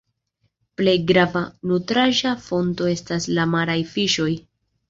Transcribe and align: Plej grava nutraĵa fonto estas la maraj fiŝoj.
Plej 0.79 0.95
grava 1.11 1.43
nutraĵa 1.73 2.33
fonto 2.47 2.91
estas 2.97 3.31
la 3.37 3.47
maraj 3.55 3.81
fiŝoj. 3.95 4.31